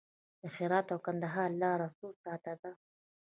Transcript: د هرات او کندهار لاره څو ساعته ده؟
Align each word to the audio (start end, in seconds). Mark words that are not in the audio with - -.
د 0.41 0.43
هرات 0.55 0.87
او 0.93 0.99
کندهار 1.05 1.49
لاره 1.61 1.87
څو 1.97 2.07
ساعته 2.21 2.53
ده؟ 2.61 2.71